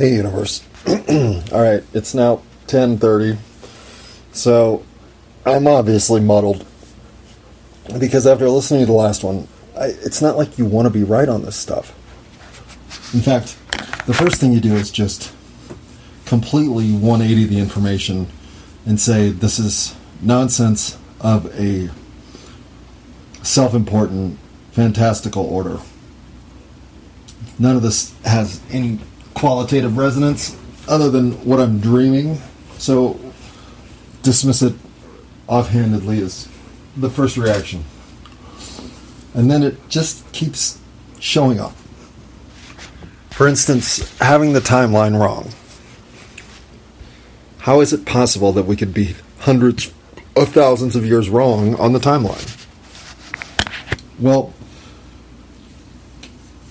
[0.00, 0.64] Hey universe.
[0.86, 3.36] All right, it's now 10:30.
[4.32, 4.82] So
[5.44, 6.64] I'm obviously muddled
[7.98, 11.02] because after listening to the last one, I, it's not like you want to be
[11.02, 11.90] right on this stuff.
[13.12, 13.58] In fact,
[14.06, 15.34] the first thing you do is just
[16.24, 18.26] completely 180 the information
[18.86, 21.90] and say this is nonsense of a
[23.42, 24.38] self-important
[24.72, 25.76] fantastical order.
[27.58, 28.98] None of this has any
[29.40, 30.54] qualitative resonance
[30.86, 32.38] other than what I'm dreaming.
[32.76, 33.18] So
[34.22, 34.74] dismiss it
[35.48, 36.46] offhandedly as
[36.94, 37.84] the first reaction.
[39.32, 40.78] And then it just keeps
[41.18, 41.72] showing up.
[43.30, 45.52] For instance, having the timeline wrong.
[47.60, 49.90] How is it possible that we could be hundreds
[50.36, 52.46] of thousands of years wrong on the timeline?
[54.18, 54.52] Well,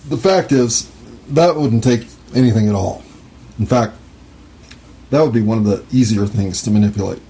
[0.08, 0.92] the fact is,
[1.30, 2.06] that wouldn't take
[2.36, 3.04] anything at all.
[3.58, 3.96] In fact,
[5.10, 7.22] that would be one of the easier things to manipulate.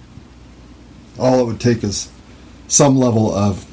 [1.18, 2.10] All it would take is
[2.68, 3.66] some level of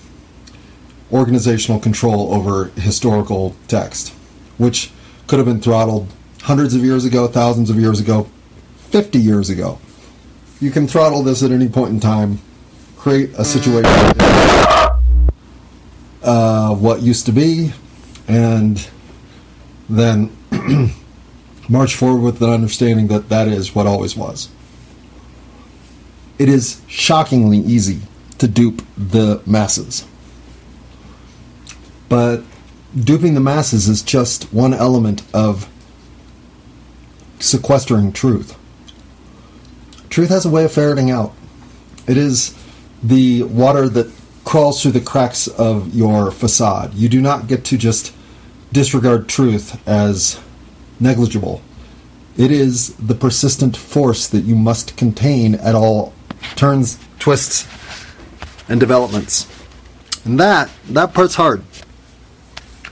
[1.12, 4.12] organizational control over historical text,
[4.58, 4.90] which
[5.26, 6.08] could have been throttled
[6.42, 8.28] hundreds of years ago, thousands of years ago,
[8.90, 9.78] 50 years ago.
[10.60, 12.40] You can throttle this at any point in time,
[12.96, 13.92] create a situation
[16.22, 17.72] uh, what used to be,
[18.26, 18.88] and
[19.88, 20.36] then
[21.68, 24.48] march forward with the understanding that that is what always was.
[26.38, 28.00] It is shockingly easy
[28.38, 30.06] to dupe the masses.
[32.08, 32.44] But
[32.94, 35.68] duping the masses is just one element of
[37.38, 38.56] sequestering truth.
[40.08, 41.34] Truth has a way of ferreting out.
[42.06, 42.56] It is
[43.02, 44.12] the water that
[44.44, 46.94] crawls through the cracks of your facade.
[46.94, 48.14] You do not get to just
[48.72, 50.40] disregard truth as
[51.00, 51.62] negligible.
[52.36, 56.12] It is the persistent force that you must contain at all
[56.54, 57.66] turns, twists,
[58.68, 59.46] and developments.
[60.24, 61.62] And that that part's hard.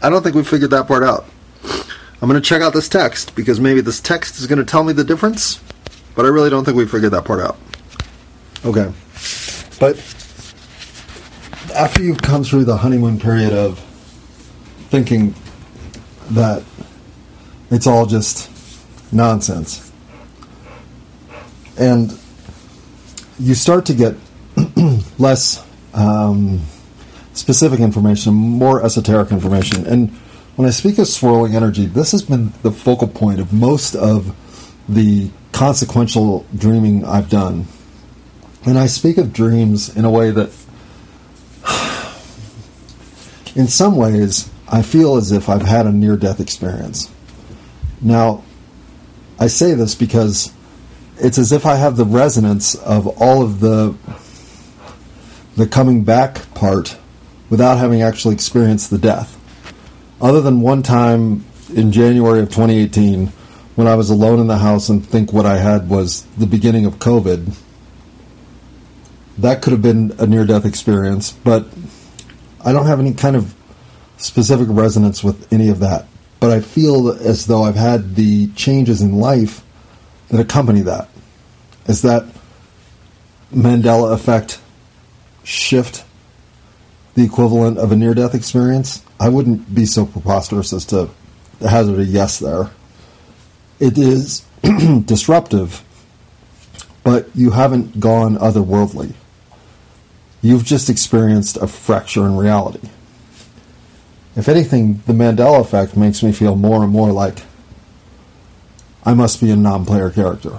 [0.03, 1.26] I don't think we figured that part out.
[2.22, 4.82] I'm going to check out this text because maybe this text is going to tell
[4.82, 5.60] me the difference,
[6.14, 7.59] but I really don't think we figured that part out.
[8.64, 8.91] Okay.
[9.78, 9.97] But
[11.75, 13.78] after you've come through the honeymoon period of
[14.88, 15.34] thinking
[16.31, 16.62] that
[17.74, 18.50] it's all just
[19.12, 19.92] nonsense,
[21.78, 22.18] and
[23.38, 24.14] you start to get
[25.18, 26.60] less um,
[27.32, 29.86] specific information, more esoteric information.
[29.86, 30.10] And
[30.56, 34.34] when I speak of swirling energy, this has been the focal point of most of
[34.88, 37.66] the consequential dreaming I've done.
[38.66, 40.50] And I speak of dreams in a way that
[43.56, 47.10] in some ways, I feel as if I've had a near death experience.
[48.04, 48.44] Now,
[49.41, 50.53] I say this because
[51.16, 53.97] it's as if I have the resonance of all of the
[55.56, 56.98] the coming back part
[57.48, 59.41] without having actually experienced the death.
[60.20, 63.28] Other than one time in January of 2018
[63.76, 66.87] when I was alone in the house and think what I had was the beginning
[66.87, 67.56] of COVID.
[69.38, 71.66] That could have been a near death experience, but
[72.64, 73.54] I don't have any kind of
[74.16, 76.06] specific resonance with any of that.
[76.40, 79.64] But I feel as though I've had the changes in life
[80.28, 81.08] that accompany that.
[81.86, 82.24] Is that
[83.52, 84.60] Mandela effect
[85.42, 86.04] shift
[87.14, 89.02] the equivalent of a near death experience?
[89.20, 91.10] I wouldn't be so preposterous as to
[91.60, 92.70] hazard a yes there.
[93.78, 94.44] It is
[95.04, 95.82] disruptive,
[97.02, 99.14] but you haven't gone otherworldly.
[100.42, 102.88] You've just experienced a fracture in reality.
[104.36, 107.42] If anything, the Mandela effect makes me feel more and more like
[109.04, 110.58] I must be a non player character.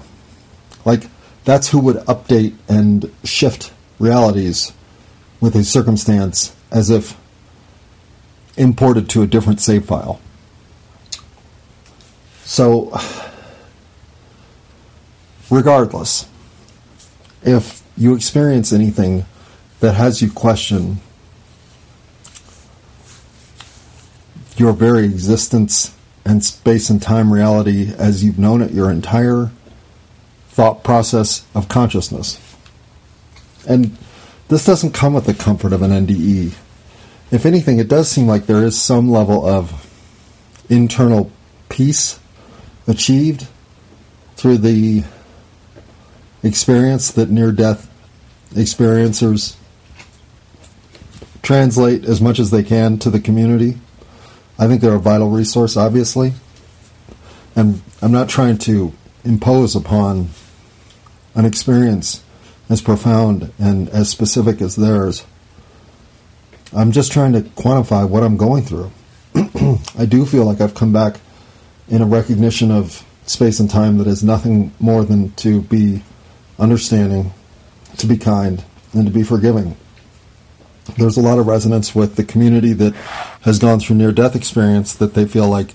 [0.86, 1.04] Like,
[1.44, 4.72] that's who would update and shift realities
[5.42, 7.18] with a circumstance as if
[8.58, 10.20] imported to a different save file.
[12.44, 12.98] So,
[15.50, 16.28] regardless,
[17.44, 19.26] if you experience anything
[19.80, 21.00] that has you question
[24.58, 29.52] your very existence and space and time reality as you've known it your entire
[30.50, 32.40] thought process of consciousness.
[33.68, 33.98] And
[34.48, 36.54] this doesn't come with the comfort of an NDE.
[37.32, 39.86] If anything, it does seem like there is some level of
[40.70, 41.32] internal
[41.70, 42.20] peace
[42.88, 43.48] achieved
[44.36, 45.04] through the
[46.44, 47.90] experience that near death
[48.54, 49.56] experiencers
[51.42, 53.78] translate as much as they can to the community.
[54.58, 56.34] I think they're a vital resource, obviously.
[57.56, 58.94] And I'm not trying to
[59.24, 60.30] impose upon
[61.34, 62.24] an experience
[62.70, 65.26] as profound and as specific as theirs.
[66.74, 68.92] I'm just trying to quantify what I'm going through.
[69.98, 71.20] I do feel like I've come back
[71.88, 76.04] in a recognition of space and time that is nothing more than to be
[76.58, 77.34] understanding,
[77.98, 78.64] to be kind,
[78.94, 79.76] and to be forgiving.
[80.98, 82.94] There's a lot of resonance with the community that
[83.42, 85.74] has gone through near death experience that they feel like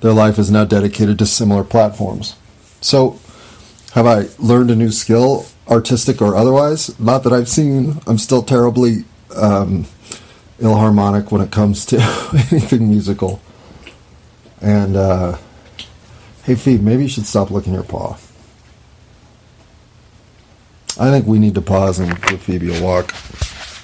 [0.00, 2.36] their life is now dedicated to similar platforms.
[2.80, 3.18] So,
[3.92, 6.98] have I learned a new skill, artistic or otherwise?
[7.00, 8.00] Not that I've seen.
[8.06, 9.04] I'm still terribly
[9.34, 9.86] um,
[10.60, 11.96] harmonic when it comes to
[12.52, 13.40] anything musical.
[14.60, 15.38] And, uh,
[16.44, 18.16] hey, Phoebe, maybe you should stop licking your paw.
[20.98, 23.12] I think we need to pause and give Phoebe a walk.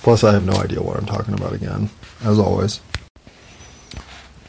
[0.03, 1.91] Plus, I have no idea what I'm talking about again,
[2.25, 2.81] as always.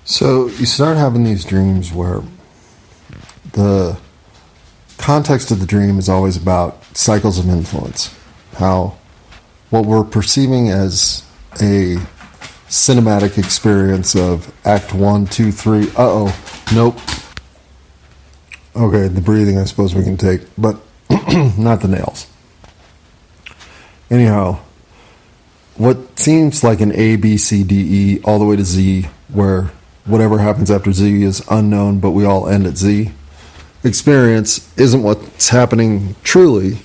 [0.03, 2.21] So, you start having these dreams where
[3.53, 3.97] the
[4.97, 8.17] context of the dream is always about cycles of influence.
[8.55, 8.97] How
[9.69, 11.23] what we're perceiving as
[11.55, 11.97] a
[12.67, 15.89] cinematic experience of act one, two, three.
[15.89, 16.63] Uh oh.
[16.73, 16.99] Nope.
[18.75, 20.77] Okay, the breathing I suppose we can take, but
[21.57, 22.27] not the nails.
[24.09, 24.59] Anyhow,
[25.75, 29.71] what seems like an A, B, C, D, E, all the way to Z, where
[30.05, 33.11] whatever happens after Z is unknown, but we all end at Z,
[33.83, 36.77] experience isn't what's happening truly,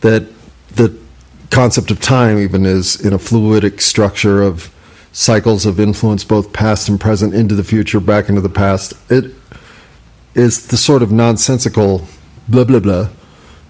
[0.00, 0.26] that
[0.74, 0.96] the
[1.50, 4.72] concept of time even is in a fluidic structure of
[5.12, 8.94] cycles of influence, both past and present, into the future, back into the past.
[9.10, 9.32] It
[10.34, 12.06] is the sort of nonsensical
[12.48, 13.08] blah blah blah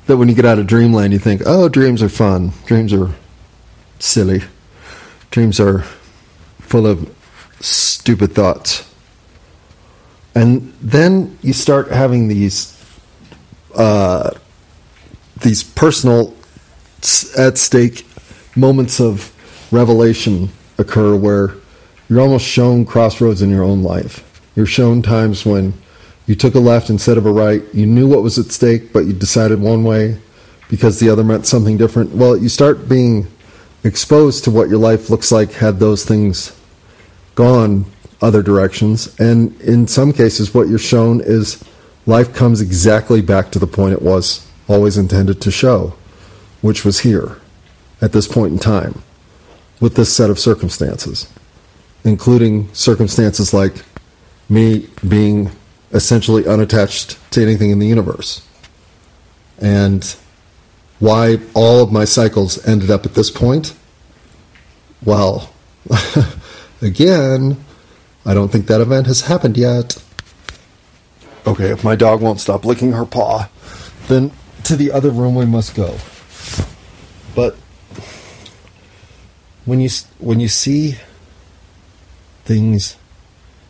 [0.07, 3.15] that when you get out of dreamland, you think, oh, dreams are fun, dreams are
[3.99, 4.43] silly,
[5.31, 5.81] dreams are
[6.61, 7.15] full of
[7.61, 8.91] stupid thoughts.
[10.35, 12.73] And then you start having these
[13.75, 14.31] uh,
[15.41, 16.35] these personal
[17.37, 18.07] at stake
[18.57, 19.33] moments of
[19.71, 20.49] revelation
[20.79, 21.55] occur where
[22.09, 24.23] you're almost shown crossroads in your own life.
[24.57, 25.75] You're shown times when
[26.27, 27.63] you took a left instead of a right.
[27.75, 30.19] You knew what was at stake, but you decided one way
[30.69, 32.11] because the other meant something different.
[32.15, 33.27] Well, you start being
[33.85, 36.59] exposed to what your life looks like had those things
[37.35, 37.85] gone
[38.21, 39.15] other directions.
[39.21, 41.63] And in some cases, what you're shown is
[42.07, 45.95] life comes exactly back to the point it was always intended to show,
[46.63, 47.39] which was here
[48.01, 49.03] at this point in time
[49.81, 51.31] with this set of circumstances,
[52.05, 53.85] including circumstances like
[54.49, 55.51] me being
[55.93, 58.47] essentially unattached to anything in the universe.
[59.59, 60.17] And
[60.99, 63.75] why all of my cycles ended up at this point?
[65.05, 65.53] Well,
[66.83, 67.63] again,
[68.25, 70.03] I don't think that event has happened yet.
[71.47, 73.49] Okay, if my dog won't stop licking her paw,
[74.09, 74.33] then
[74.65, 75.99] to the other room we must go.
[77.35, 77.57] But
[79.65, 80.97] when you when you see
[82.45, 82.97] things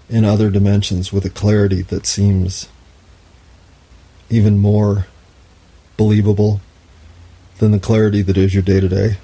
[0.08, 2.68] in other dimensions with a clarity that seems
[4.28, 5.06] even more
[5.96, 6.60] believable
[7.58, 9.16] than the clarity that is your day to day,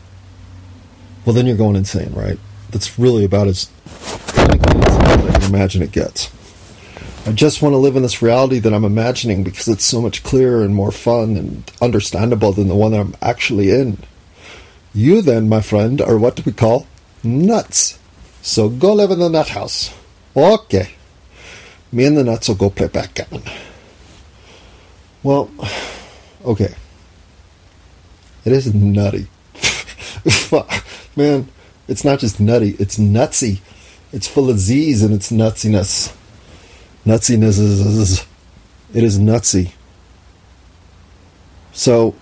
[1.25, 2.39] well, then you're going insane, right?
[2.71, 6.31] That's really about as clinically as I can imagine it gets.
[7.27, 10.23] I just want to live in this reality that I'm imagining because it's so much
[10.23, 13.99] clearer and more fun and understandable than the one that I'm actually in.
[14.95, 16.87] You then, my friend, are what we call
[17.23, 17.99] nuts.
[18.41, 19.95] So go live in the nut house.
[20.35, 20.95] Okay.
[21.93, 23.43] Me and the nuts will go play backgammon.
[25.23, 25.51] Well,
[26.45, 26.75] okay.
[28.45, 29.27] It is nutty.
[31.17, 31.49] Man,
[31.89, 33.61] it's not just nutty, it's nutsy.
[34.13, 36.15] It's full of Z's and it's nutsiness.
[37.07, 38.27] Nutsiness is.
[38.93, 39.73] It is nutsy.
[41.73, 42.15] So.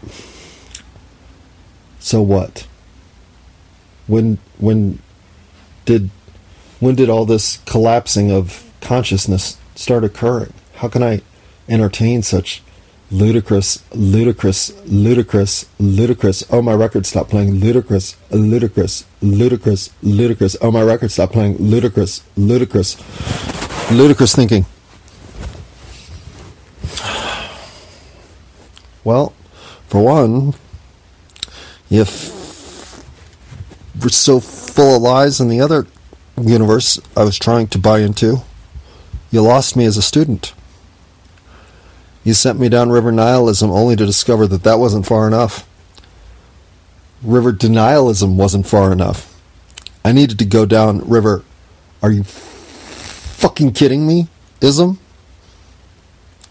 [1.99, 2.67] So what?
[4.07, 5.01] When when
[5.85, 6.11] did
[6.81, 10.53] when did all this collapsing of consciousness start occurring?
[10.77, 11.23] How can I
[11.69, 12.63] entertain such
[13.11, 16.45] ludicrous, ludicrous, ludicrous, ludicrous?
[16.51, 20.57] Oh, my record stopped playing ludicrous, ludicrous, ludicrous, ludicrous.
[20.61, 22.97] Oh, my record stopped playing ludicrous, ludicrous,
[23.91, 24.67] ludicrous thinking.
[29.05, 29.33] Well,
[29.87, 30.55] for one,
[31.91, 32.37] if
[34.03, 35.87] we're so full of lies in the other
[36.41, 38.43] universe I was trying to buy into.
[39.31, 40.53] You lost me as a student.
[42.29, 45.67] You sent me down river nihilism only to discover that that wasn't far enough.
[47.23, 49.41] River denialism wasn't far enough.
[50.05, 51.43] I needed to go down river.
[52.03, 54.29] Are you fucking kidding me?
[54.61, 54.99] Ism?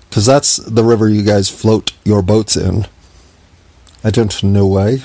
[0.10, 2.88] because that's the river you guys float your boats in.
[4.04, 5.04] I don't know why.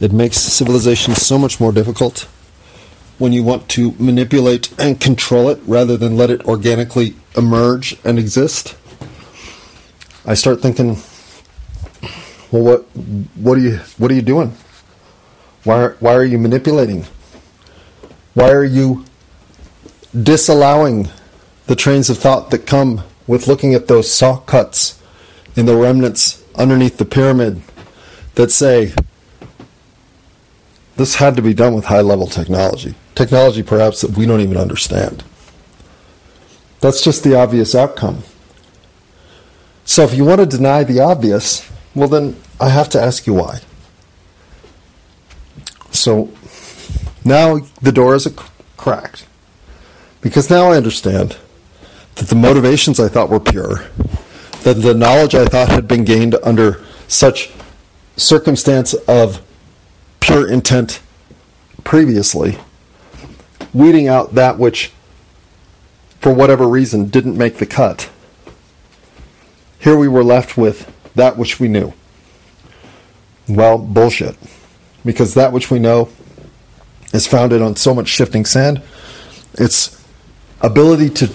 [0.00, 2.22] It makes civilization so much more difficult
[3.18, 8.18] when you want to manipulate and control it rather than let it organically emerge and
[8.18, 8.74] exist.
[10.24, 10.96] I start thinking,
[12.52, 12.82] well, what,
[13.36, 14.54] what are you, what are you doing?
[15.64, 17.06] Why, why are you manipulating?
[18.34, 19.04] Why are you
[20.20, 21.08] disallowing
[21.66, 25.00] the trains of thought that come with looking at those saw cuts
[25.56, 27.62] in the remnants underneath the pyramid
[28.34, 28.92] that say
[30.96, 32.94] this had to be done with high level technology?
[33.14, 35.24] Technology, perhaps, that we don't even understand.
[36.80, 38.22] That's just the obvious outcome.
[39.84, 43.34] So, if you want to deny the obvious, well, then I have to ask you
[43.34, 43.60] why.
[45.90, 46.32] So,
[47.24, 48.28] now the door is
[48.76, 49.26] cracked.
[50.20, 51.36] Because now I understand
[52.14, 53.84] that the motivations I thought were pure,
[54.62, 57.50] that the knowledge I thought had been gained under such
[58.16, 59.42] circumstance of
[60.20, 61.00] pure intent
[61.82, 62.58] previously,
[63.74, 64.92] weeding out that which,
[66.20, 68.08] for whatever reason, didn't make the cut.
[69.82, 71.92] Here we were left with that which we knew.
[73.48, 74.36] Well, bullshit.
[75.04, 76.08] Because that which we know
[77.12, 78.80] is founded on so much shifting sand,
[79.54, 80.00] its
[80.60, 81.32] ability to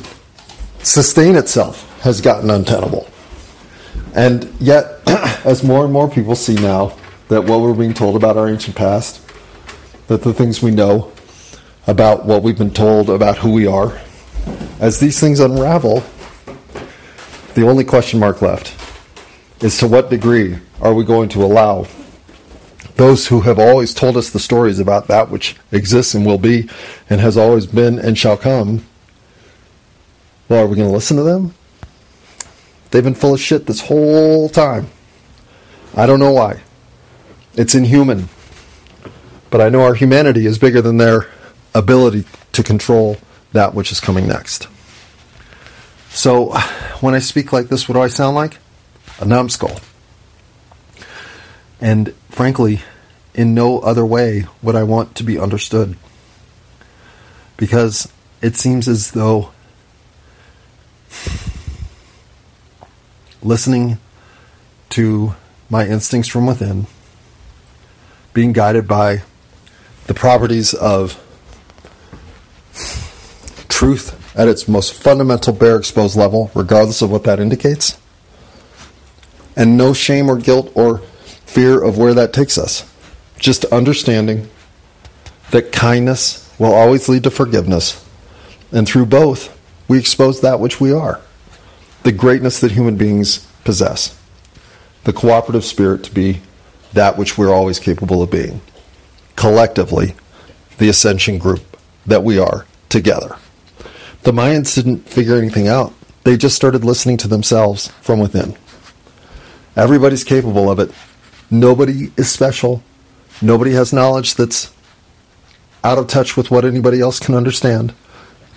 [0.79, 3.09] sustain itself has gotten untenable.
[4.15, 5.01] And yet,
[5.45, 6.95] as more and more people see now
[7.27, 9.21] that what we're being told about our ancient past,
[10.07, 11.11] that the things we know
[11.85, 13.99] about what we've been told about who we are.
[14.79, 16.01] As these things unravel,
[17.57, 18.71] the only question mark left
[19.63, 21.87] is to what degree are we going to allow
[22.97, 26.69] those who have always told us the stories about that which exists and will be
[27.09, 28.85] and has always been and shall come?
[30.47, 31.55] Well, are we going to listen to them?
[32.91, 34.91] They've been full of shit this whole time.
[35.95, 36.61] I don't know why.
[37.55, 38.29] It's inhuman.
[39.49, 41.27] But I know our humanity is bigger than their
[41.73, 43.17] ability to control
[43.53, 44.67] that which is coming next.
[46.17, 46.47] So,
[47.01, 48.57] when I speak like this, what do I sound like?
[49.19, 49.79] A numbskull.
[51.79, 52.81] And frankly,
[53.35, 55.95] in no other way would I want to be understood.
[57.55, 59.51] Because it seems as though
[63.43, 63.99] listening
[64.89, 65.35] to
[65.69, 66.87] my instincts from within,
[68.33, 69.21] being guided by
[70.07, 71.23] the properties of
[73.69, 77.97] truth at its most fundamental bare exposed level, regardless of what that indicates,
[79.55, 80.99] and no shame or guilt or
[81.45, 82.89] fear of where that takes us.
[83.39, 84.47] Just understanding
[85.51, 88.05] that kindness will always lead to forgiveness,
[88.71, 91.21] and through both, we expose that which we are
[92.03, 94.17] the greatness that human beings possess,
[95.03, 96.39] the cooperative spirit to be
[96.93, 98.61] that which we're always capable of being
[99.35, 100.15] collectively
[100.77, 101.75] the ascension group
[102.05, 103.35] that we are together.
[104.27, 105.93] The Mayans didn't figure anything out.
[106.25, 108.57] They just started listening to themselves from within.
[109.77, 110.91] Everybody's capable of it.
[111.49, 112.83] Nobody is special.
[113.41, 114.73] Nobody has knowledge that's
[115.81, 117.93] out of touch with what anybody else can understand.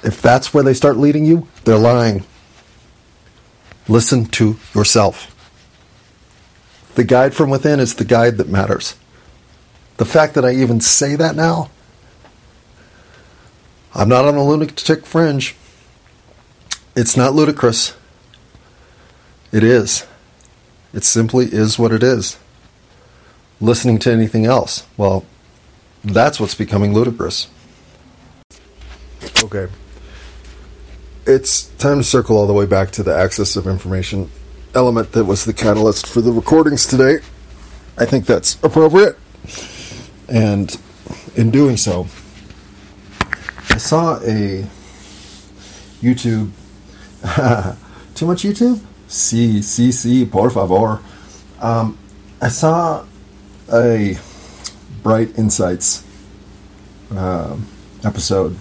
[0.03, 2.25] If that's where they start leading you, they're lying.
[3.87, 5.33] Listen to yourself.
[6.97, 8.97] The guide from within is the guide that matters.
[9.99, 11.71] The fact that I even say that now,
[13.95, 15.55] I'm not on the lunatic fringe.
[17.00, 17.97] It's not ludicrous.
[19.52, 20.07] It is.
[20.92, 22.38] It simply is what it is.
[23.59, 25.25] Listening to anything else, well,
[26.04, 27.49] that's what's becoming ludicrous.
[29.42, 29.69] Okay.
[31.25, 34.30] It's time to circle all the way back to the access of information
[34.75, 37.21] element that was the catalyst for the recordings today.
[37.97, 39.16] I think that's appropriate.
[40.28, 40.78] And
[41.35, 42.09] in doing so,
[43.71, 44.66] I saw a
[46.02, 46.50] YouTube.
[48.15, 48.81] Too much YouTube?
[49.07, 51.00] Si, si, si, por favor.
[51.61, 51.99] Um,
[52.41, 53.05] I saw
[53.71, 54.19] a
[55.03, 56.05] Bright Insights
[57.15, 57.57] uh,
[58.05, 58.57] episode,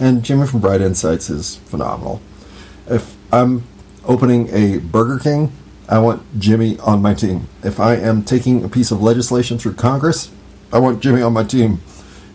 [0.00, 2.20] and Jimmy from Bright Insights is phenomenal.
[2.86, 3.64] If I'm
[4.04, 5.52] opening a Burger King,
[5.88, 7.48] I want Jimmy on my team.
[7.62, 10.30] If I am taking a piece of legislation through Congress,
[10.72, 11.80] I want Jimmy on my team.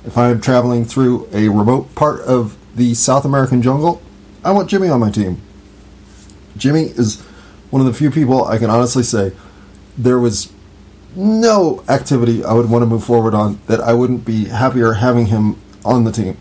[0.04, 4.02] If I am traveling through a remote part of the South American jungle,
[4.44, 5.42] I want Jimmy on my team.
[6.58, 7.22] Jimmy is
[7.70, 9.32] one of the few people I can honestly say
[9.98, 10.52] there was
[11.16, 15.28] no activity I would want to move forward on that I wouldn't be happier having
[15.28, 16.38] him on the team.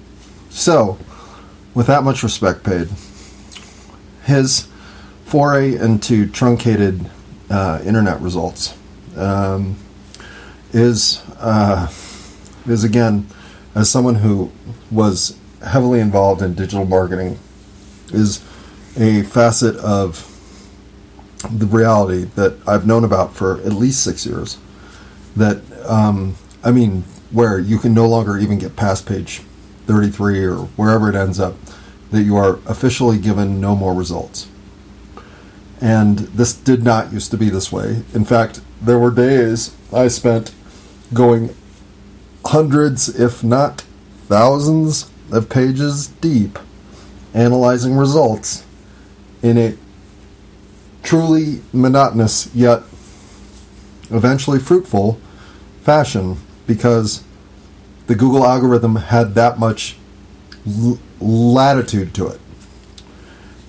[0.50, 0.98] So,
[1.74, 2.88] with that much respect paid,
[4.24, 4.68] his
[5.24, 7.10] foray into truncated
[7.50, 8.76] uh, internet results
[9.16, 9.76] um,
[10.72, 11.90] is uh,
[12.66, 13.26] is again
[13.74, 14.50] as someone who
[14.90, 17.38] was heavily involved in digital marketing
[18.12, 18.44] is
[18.98, 20.24] a facet of
[21.50, 24.58] the reality that I've known about for at least six years.
[25.36, 29.42] That um, I mean, where you can no longer even get past page
[29.86, 31.54] 33 or wherever it ends up,
[32.10, 34.48] that you are officially given no more results.
[35.80, 38.02] And this did not used to be this way.
[38.12, 40.52] In fact, there were days I spent
[41.14, 41.54] going
[42.46, 43.84] hundreds, if not
[44.26, 46.58] thousands, of pages deep
[47.34, 48.64] analyzing results
[49.42, 49.76] in a
[51.02, 52.83] truly monotonous yet
[54.11, 55.21] eventually fruitful
[55.83, 57.23] fashion because
[58.07, 59.97] the Google algorithm had that much
[60.66, 62.40] l- latitude to it.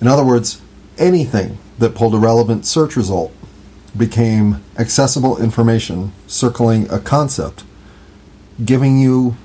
[0.00, 0.60] In other words,
[0.98, 3.32] anything that pulled a relevant search result
[3.96, 7.64] became accessible information circling a concept,
[8.64, 9.36] giving you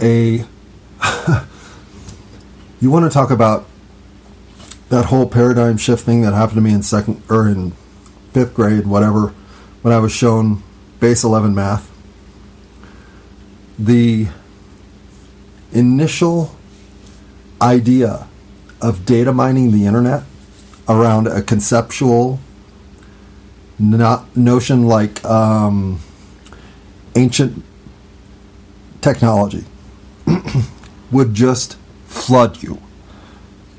[0.00, 0.44] a.
[2.80, 3.66] you want to talk about
[4.90, 7.72] that whole paradigm shift thing that happened to me in second or in
[8.32, 9.28] fifth grade, whatever,
[9.82, 10.62] when I was shown
[10.98, 11.88] base 11 math.
[13.78, 14.28] The
[15.72, 16.54] initial
[17.62, 18.26] idea
[18.82, 20.24] of data mining the internet
[20.88, 22.40] around a conceptual
[23.78, 26.00] not notion like um,
[27.14, 27.64] ancient
[29.00, 29.64] technology
[31.12, 32.80] would just flood you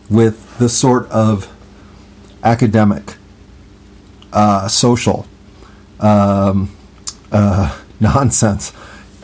[0.09, 1.51] with the sort of
[2.43, 3.15] academic,
[4.31, 5.25] uh, social
[5.99, 6.71] um,
[7.31, 8.71] uh, nonsense.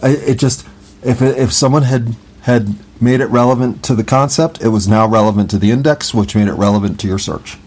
[0.01, 0.67] It, just
[1.03, 5.51] if if someone had had made it relevant to the concept, it was now relevant
[5.51, 7.57] to the index, which made it relevant to your search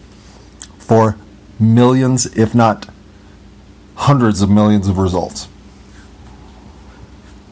[0.78, 1.16] for
[1.60, 2.88] millions, if not
[3.94, 5.46] hundreds of millions of results.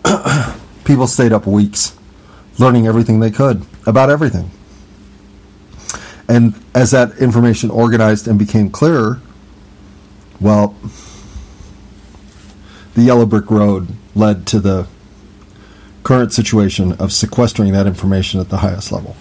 [0.85, 1.97] People stayed up weeks
[2.59, 4.51] learning everything they could about everything.
[6.29, 9.21] And as that information organized and became clearer,
[10.41, 10.77] well,
[12.95, 14.87] the yellow brick road led to the
[16.03, 19.17] current situation of sequestering that information at the highest level.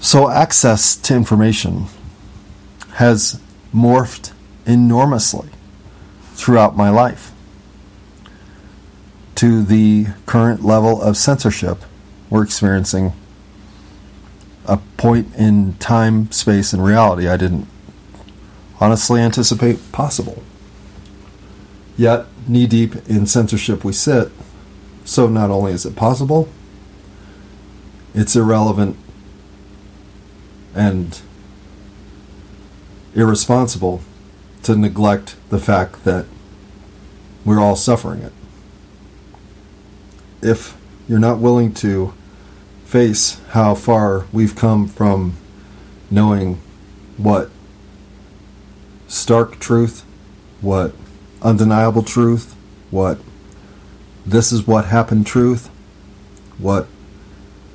[0.00, 1.86] So, access to information
[2.94, 3.40] has
[3.74, 4.32] morphed
[4.66, 5.48] enormously
[6.34, 7.32] throughout my life
[9.36, 11.78] to the current level of censorship
[12.30, 13.12] we're experiencing
[14.66, 17.68] a point in time, space, and reality I didn't
[18.80, 20.42] honestly anticipate possible.
[21.96, 24.30] Yet, knee deep in censorship we sit,
[25.04, 26.48] so not only is it possible,
[28.14, 28.96] it's irrelevant
[30.74, 31.20] and
[33.14, 34.00] irresponsible
[34.62, 36.26] to neglect the fact that
[37.44, 38.32] we're all suffering it.
[40.42, 40.76] If
[41.08, 42.14] you're not willing to
[42.94, 45.34] face how far we've come from
[46.12, 46.60] knowing
[47.16, 47.50] what
[49.08, 50.04] stark truth,
[50.60, 50.94] what
[51.42, 52.54] undeniable truth,
[52.92, 53.18] what
[54.24, 55.68] this is what happened truth,
[56.56, 56.86] what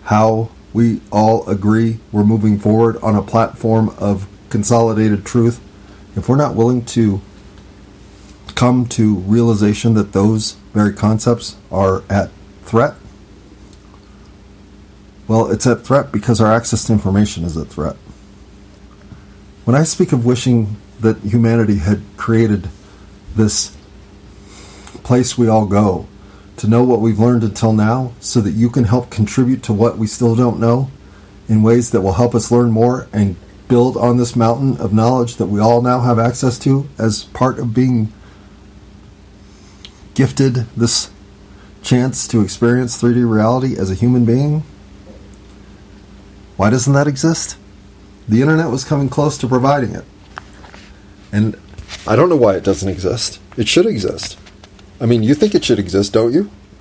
[0.03, 5.60] how we all agree we're moving forward on a platform of consolidated truth,
[6.15, 7.19] if we're not willing to
[8.55, 12.29] come to realization that those very concepts are at
[12.63, 12.93] threat,
[15.29, 17.95] well, it's at threat because our access to information is at threat.
[19.63, 22.67] When I speak of wishing that humanity had created
[23.35, 23.77] this
[25.03, 26.07] place we all go
[26.57, 29.99] to know what we've learned until now so that you can help contribute to what
[29.99, 30.89] we still don't know
[31.47, 33.35] in ways that will help us learn more and
[33.67, 37.59] build on this mountain of knowledge that we all now have access to as part
[37.59, 38.11] of being
[40.15, 41.11] gifted this
[41.83, 44.63] chance to experience 3D reality as a human being?
[46.59, 47.55] Why doesn't that exist?
[48.27, 50.03] The internet was coming close to providing it.
[51.31, 51.57] And
[52.05, 53.39] I don't know why it doesn't exist.
[53.55, 54.37] It should exist.
[54.99, 56.51] I mean, you think it should exist, don't you?